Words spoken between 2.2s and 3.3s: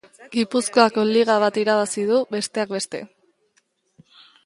besteak beste.